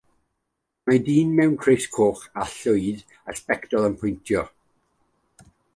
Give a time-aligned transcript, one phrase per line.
[0.89, 4.47] Mae'r dyn mewn crys coch a llwyd a sbectol yn pwyntio.